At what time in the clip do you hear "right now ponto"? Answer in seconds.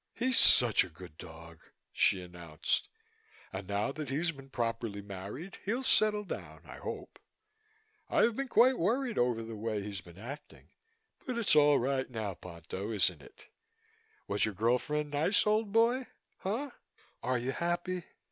11.77-12.91